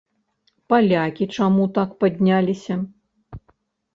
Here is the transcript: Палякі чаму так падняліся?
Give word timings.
Палякі 0.71 1.27
чаму 1.35 1.67
так 1.77 1.93
падняліся? 2.03 2.75